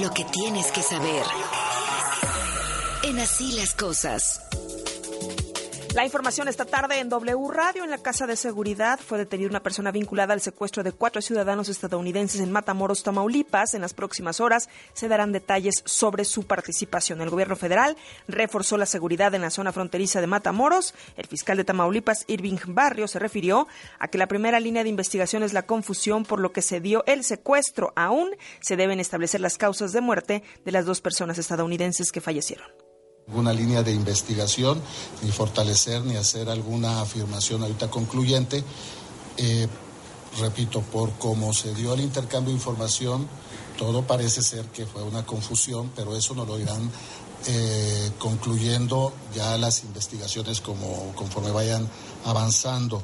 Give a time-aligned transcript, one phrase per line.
[0.00, 1.22] lo que tienes que saber.
[3.02, 4.40] En así las cosas.
[5.94, 9.62] La información esta tarde en W Radio, en la Casa de Seguridad, fue detenida una
[9.62, 13.74] persona vinculada al secuestro de cuatro ciudadanos estadounidenses en Matamoros, Tamaulipas.
[13.74, 17.20] En las próximas horas se darán detalles sobre su participación.
[17.20, 20.96] El gobierno federal reforzó la seguridad en la zona fronteriza de Matamoros.
[21.16, 23.68] El fiscal de Tamaulipas, Irving Barrio, se refirió
[24.00, 27.04] a que la primera línea de investigación es la confusión por lo que se dio
[27.06, 27.92] el secuestro.
[27.94, 32.83] Aún se deben establecer las causas de muerte de las dos personas estadounidenses que fallecieron
[33.26, 34.80] alguna línea de investigación,
[35.22, 38.62] ni fortalecer, ni hacer alguna afirmación ahorita concluyente.
[39.38, 39.66] Eh,
[40.40, 43.26] repito, por cómo se dio el intercambio de información,
[43.78, 46.90] todo parece ser que fue una confusión, pero eso no lo irán
[47.46, 51.88] eh, concluyendo ya las investigaciones como, conforme vayan
[52.24, 53.02] avanzando.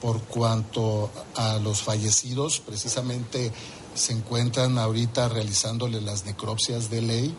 [0.00, 3.50] Por cuanto a los fallecidos, precisamente
[3.94, 7.36] se encuentran ahorita realizándole las necropsias de ley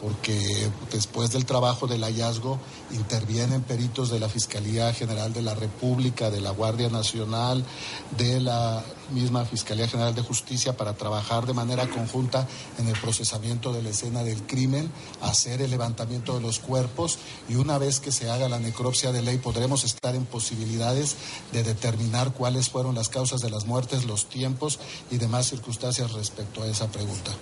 [0.00, 2.58] porque después del trabajo del hallazgo
[2.92, 7.64] intervienen peritos de la Fiscalía General de la República, de la Guardia Nacional,
[8.16, 12.46] de la misma Fiscalía General de Justicia para trabajar de manera conjunta
[12.78, 17.56] en el procesamiento de la escena del crimen, hacer el levantamiento de los cuerpos y
[17.56, 21.16] una vez que se haga la necropsia de ley podremos estar en posibilidades
[21.52, 24.78] de determinar cuáles fueron las causas de las muertes, los tiempos
[25.10, 27.32] y demás circunstancias respecto a esa pregunta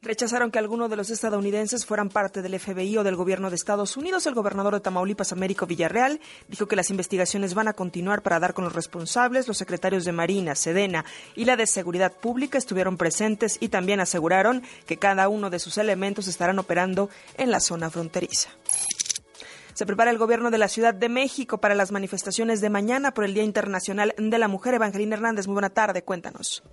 [0.00, 3.96] rechazaron que algunos de los estadounidenses fueran parte del FBI o del gobierno de Estados
[3.96, 4.26] Unidos.
[4.26, 8.54] El gobernador de Tamaulipas, Américo Villarreal, dijo que las investigaciones van a continuar para dar
[8.54, 9.48] con los responsables.
[9.48, 14.62] Los secretarios de Marina, Sedena y la de Seguridad Pública estuvieron presentes y también aseguraron
[14.86, 18.50] que cada uno de sus elementos estarán operando en la zona fronteriza.
[19.74, 23.24] Se prepara el gobierno de la Ciudad de México para las manifestaciones de mañana por
[23.24, 24.74] el Día Internacional de la Mujer.
[24.74, 26.64] Evangelina Hernández, muy buena tarde, cuéntanos.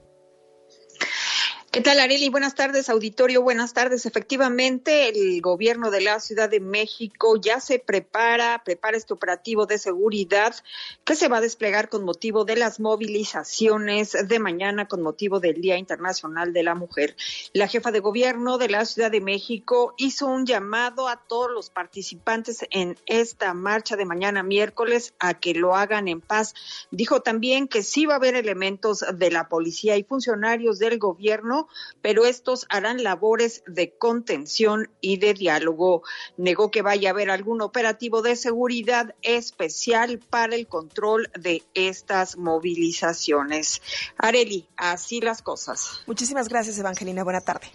[1.75, 2.29] ¿Qué tal, Areli?
[2.29, 3.41] Buenas tardes, auditorio.
[3.41, 4.05] Buenas tardes.
[4.05, 9.77] Efectivamente, el gobierno de la Ciudad de México ya se prepara, prepara este operativo de
[9.77, 10.55] seguridad
[11.03, 15.59] que se va a desplegar con motivo de las movilizaciones de mañana, con motivo del
[15.59, 17.17] Día Internacional de la Mujer.
[17.51, 21.71] La jefa de gobierno de la Ciudad de México hizo un llamado a todos los
[21.71, 26.53] participantes en esta marcha de mañana miércoles a que lo hagan en paz.
[26.91, 31.64] Dijo también que sí va a haber elementos de la policía y funcionarios del gobierno
[32.01, 36.03] pero estos harán labores de contención y de diálogo.
[36.37, 42.37] Negó que vaya a haber algún operativo de seguridad especial para el control de estas
[42.37, 43.81] movilizaciones.
[44.17, 46.01] Areli, así las cosas.
[46.07, 47.23] Muchísimas gracias, Evangelina.
[47.23, 47.71] Buena tarde.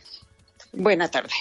[0.73, 1.33] Buena tarde.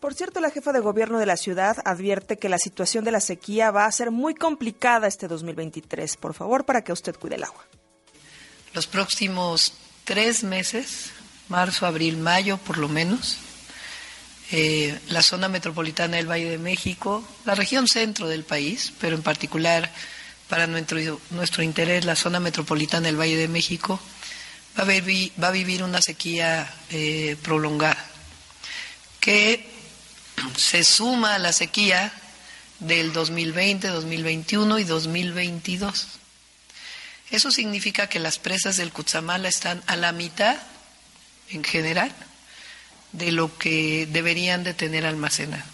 [0.00, 3.20] Por cierto, la jefa de gobierno de la ciudad advierte que la situación de la
[3.20, 6.16] sequía va a ser muy complicada este 2023.
[6.16, 7.66] Por favor, para que usted cuide el agua.
[8.74, 11.10] Los próximos tres meses
[11.48, 13.38] marzo, abril, mayo por lo menos.
[14.50, 19.22] Eh, la zona metropolitana del Valle de México, la región centro del país, pero en
[19.22, 19.92] particular
[20.48, 24.00] para nuestro, nuestro interés la zona metropolitana del Valle de México,
[24.78, 28.02] va a, va a vivir una sequía eh, prolongada
[29.20, 29.68] que
[30.56, 32.12] se suma a la sequía
[32.78, 36.06] del 2020, 2021 y 2022.
[37.30, 40.56] Eso significa que las presas del Cutzamala están a la mitad
[41.50, 42.12] en general
[43.12, 45.64] de lo que deberían de tener almacenado.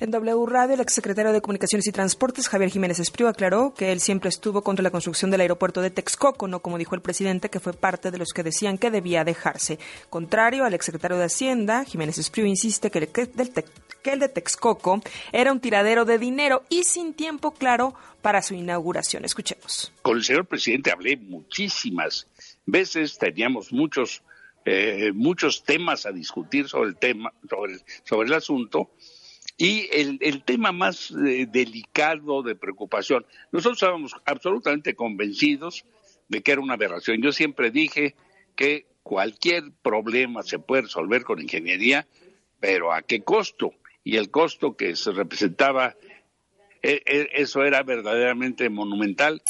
[0.00, 4.00] En W Radio, el exsecretario de Comunicaciones y Transportes, Javier Jiménez Espriu, aclaró que él
[4.00, 7.60] siempre estuvo contra la construcción del aeropuerto de Texcoco, no como dijo el presidente, que
[7.60, 9.78] fue parte de los que decían que debía dejarse.
[10.10, 15.00] Contrario al exsecretario de Hacienda, Jiménez Espriu insiste que el, que el de Texcoco
[15.32, 19.24] era un tiradero de dinero y sin tiempo claro para su inauguración.
[19.24, 19.92] Escuchemos.
[20.02, 22.26] Con el señor presidente hablé muchísimas
[22.66, 24.22] veces teníamos muchos
[24.66, 28.90] eh, muchos temas a discutir sobre el tema sobre el, sobre el asunto
[29.56, 35.84] y el, el tema más eh, delicado de preocupación nosotros estábamos absolutamente convencidos
[36.28, 37.20] de que era una aberración.
[37.22, 38.14] Yo siempre dije
[38.56, 42.06] que cualquier problema se puede resolver con ingeniería
[42.60, 45.94] pero a qué costo y el costo que se representaba
[46.82, 49.42] e, e, eso era verdaderamente monumental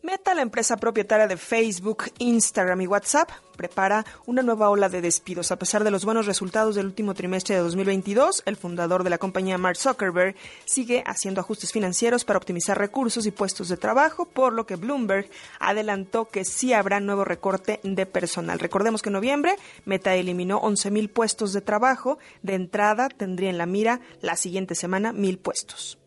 [0.00, 5.50] Meta, la empresa propietaria de Facebook, Instagram y WhatsApp, prepara una nueva ola de despidos.
[5.50, 9.18] A pesar de los buenos resultados del último trimestre de 2022, el fundador de la
[9.18, 10.36] compañía, Mark Zuckerberg,
[10.66, 15.28] sigue haciendo ajustes financieros para optimizar recursos y puestos de trabajo, por lo que Bloomberg
[15.58, 18.60] adelantó que sí habrá nuevo recorte de personal.
[18.60, 22.18] Recordemos que en noviembre Meta eliminó 11.000 puestos de trabajo.
[22.42, 25.98] De entrada tendría en la mira la siguiente semana mil puestos.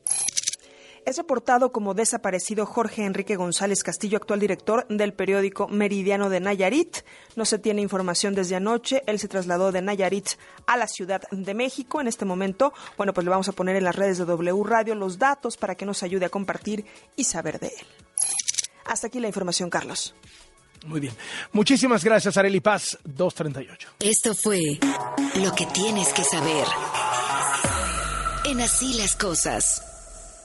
[1.03, 6.97] Es reportado como desaparecido Jorge Enrique González Castillo, actual director del periódico Meridiano de Nayarit.
[7.35, 9.01] No se tiene información desde anoche.
[9.07, 10.29] Él se trasladó de Nayarit
[10.67, 12.01] a la Ciudad de México.
[12.01, 14.93] En este momento, bueno, pues le vamos a poner en las redes de W Radio
[14.93, 17.87] los datos para que nos ayude a compartir y saber de él.
[18.85, 20.13] Hasta aquí la información, Carlos.
[20.85, 21.13] Muy bien.
[21.51, 23.89] Muchísimas gracias, Areli Paz, 238.
[23.99, 24.79] Esto fue
[25.35, 26.65] lo que tienes que saber.
[28.45, 29.90] En así las cosas.